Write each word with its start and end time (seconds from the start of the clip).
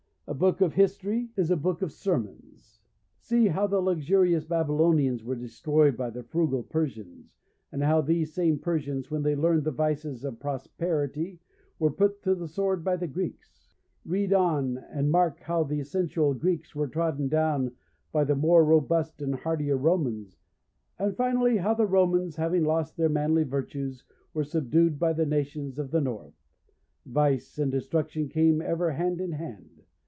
A 0.27 0.33
book 0.33 0.61
of 0.61 0.75
history 0.75 1.27
is 1.35 1.51
a 1.51 1.57
book 1.57 1.81
of 1.81 1.91
sermons. 1.91 2.79
See 3.19 3.47
how 3.49 3.67
the 3.67 3.81
luxurious 3.81 4.45
Babylonians 4.45 5.25
were 5.25 5.35
destroyed 5.35 5.97
by 5.97 6.09
the 6.09 6.23
frugal 6.23 6.63
Persians, 6.63 7.35
and 7.69 7.83
how 7.83 7.99
these 7.99 8.33
same 8.33 8.57
Persians 8.57 9.11
when 9.11 9.23
they 9.23 9.35
learned 9.35 9.65
the 9.65 9.71
vices 9.73 10.23
of 10.23 10.39
prosperity 10.39 11.41
were 11.79 11.91
put 11.91 12.21
to 12.23 12.33
the 12.33 12.47
sword 12.47 12.81
by 12.81 12.95
the 12.95 13.07
Greeks. 13.09 13.75
Read 14.05 14.31
on 14.31 14.77
and 14.77 15.11
mark 15.11 15.41
how 15.41 15.65
the 15.65 15.83
sensual 15.83 16.33
Greeks 16.33 16.73
were 16.73 16.87
trodden 16.87 17.27
down 17.27 17.73
by 18.13 18.23
the 18.23 18.33
more 18.35 18.63
robust 18.63 19.21
and 19.21 19.35
hardier 19.35 19.75
Romans, 19.75 20.37
and 20.97 21.13
finally 21.17 21.57
how 21.57 21.73
the 21.73 21.85
Romans, 21.85 22.37
having 22.37 22.63
lost 22.63 22.95
their 22.95 23.09
manly 23.09 23.43
virtues, 23.43 24.05
were 24.33 24.45
subdued 24.45 24.97
by 24.97 25.11
the 25.11 25.25
nations 25.25 25.77
of 25.77 25.91
the 25.91 25.99
north. 25.99 26.47
Vice 27.05 27.57
and 27.57 27.69
destruction 27.69 28.29
came 28.29 28.61
ever 28.61 28.91
hand 28.91 29.19
in 29.19 29.33
hand. 29.33 29.81